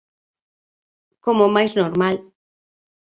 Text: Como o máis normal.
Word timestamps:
Como 1.23 1.41
o 1.45 1.53
máis 1.55 1.71
normal. 1.81 2.15